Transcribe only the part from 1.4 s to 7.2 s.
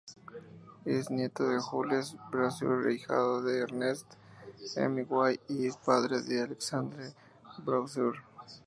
de Jules Brasseur, ahijado de Ernest Hemingway y padre de Alexandre